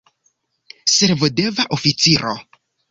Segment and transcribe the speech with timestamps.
[0.93, 2.33] Servodeva oficiro.